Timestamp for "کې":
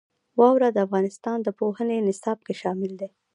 2.45-2.53